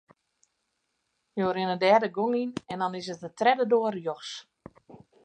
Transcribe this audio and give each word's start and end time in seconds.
Jo 1.39 1.49
rinne 1.57 1.75
dêr 1.83 1.99
de 2.03 2.09
gong 2.17 2.35
yn 2.41 2.51
en 2.71 2.79
dan 2.81 2.97
is 2.99 3.09
it 3.13 3.23
de 3.23 3.29
tredde 3.39 3.65
doar 3.71 3.93
rjochts. 3.97 4.33